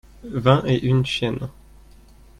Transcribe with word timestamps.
vingt 0.23 0.63
et 0.65 0.79
une 0.83 1.05
chiennes. 1.05 1.47